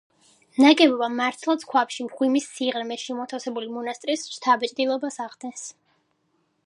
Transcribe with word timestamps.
ნაგებობა 0.63 1.09
მართლაც 1.17 1.65
ქვაბში, 1.73 2.05
მღვიმის 2.07 2.47
სიღრმეში 2.55 3.17
მოთავსებული 3.19 3.71
მონასტრის 3.77 4.27
შთაბეჭდილებას 4.39 5.21
ახდენს. 5.27 5.69